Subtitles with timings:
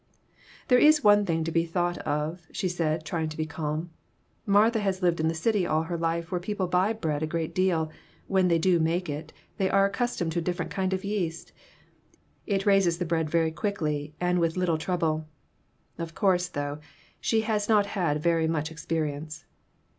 [0.67, 3.91] "There is one thing to be thought of," she said, trying to be calm."
[4.47, 7.53] Martha has lived in the city all her life where people buy bread a great
[7.53, 7.91] deal;
[8.25, 11.51] when they do make it they are accus tomed to a different kind of yeast;
[12.47, 15.27] it raises the bread very quickly and with little trouble.
[15.99, 16.79] Of course, though,
[17.19, 19.45] she has not had very much experience."